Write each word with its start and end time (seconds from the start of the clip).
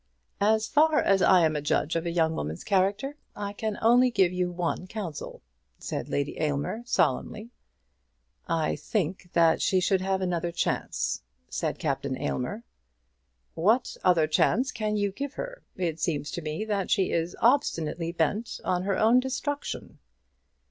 "As 0.39 0.65
far 0.67 0.97
as 0.99 1.21
I 1.21 1.45
am 1.45 1.55
a 1.55 1.61
judge 1.61 1.95
of 1.95 2.07
a 2.07 2.11
young 2.11 2.33
woman's 2.33 2.63
character, 2.63 3.17
I 3.35 3.53
can 3.53 3.77
only 3.83 4.09
give 4.09 4.33
you 4.33 4.49
one 4.49 4.87
counsel," 4.87 5.43
said 5.77 6.09
Lady 6.09 6.39
Aylmer 6.41 6.81
solemnly. 6.87 7.51
"I 8.47 8.77
think 8.77 9.29
that 9.33 9.61
she 9.61 9.79
should 9.79 10.01
have 10.01 10.19
another 10.19 10.51
chance," 10.51 11.21
said 11.49 11.77
Captain 11.77 12.17
Aylmer. 12.19 12.63
"What 13.53 13.95
other 14.03 14.25
chance 14.25 14.71
can 14.71 14.97
you 14.97 15.11
give 15.11 15.33
her? 15.33 15.61
It 15.75 15.99
seems 15.99 16.31
to 16.31 16.41
me 16.41 16.65
that 16.65 16.89
she 16.89 17.11
is 17.11 17.37
obstinately 17.39 18.11
bent 18.11 18.59
on 18.65 18.81
her 18.85 18.97
own 18.97 19.19
destruction." 19.19 19.99